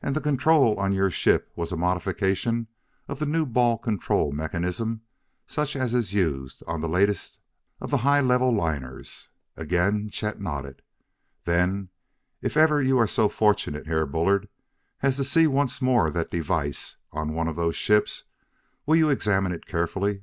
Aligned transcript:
"And 0.00 0.14
the 0.14 0.20
control 0.20 0.78
on 0.78 0.92
your 0.92 1.10
ship 1.10 1.50
was 1.56 1.72
a 1.72 1.76
modification 1.76 2.68
of 3.08 3.18
the 3.18 3.26
new 3.26 3.44
ball 3.44 3.78
control 3.78 4.30
mechanism 4.30 5.00
such 5.44 5.74
as 5.74 5.92
is 5.92 6.12
used 6.14 6.62
on 6.68 6.80
the 6.80 6.88
latest 6.88 7.40
of 7.80 7.90
the 7.90 7.96
high 8.06 8.20
level 8.20 8.52
liners?" 8.52 9.28
Again 9.56 10.08
Chet 10.08 10.40
nodded. 10.40 10.82
"Then, 11.46 11.88
if 12.40 12.56
ever 12.56 12.80
you 12.80 12.96
are 13.00 13.08
so 13.08 13.28
fortunate, 13.28 13.88
Herr 13.88 14.06
Bullard, 14.06 14.48
as 15.02 15.16
to 15.16 15.24
see 15.24 15.48
once 15.48 15.82
more 15.82 16.10
that 16.10 16.30
device 16.30 16.98
on 17.10 17.34
one 17.34 17.48
of 17.48 17.56
those 17.56 17.74
ships, 17.74 18.22
will 18.86 18.94
you 18.94 19.10
examine 19.10 19.50
it 19.50 19.66
carefully? 19.66 20.22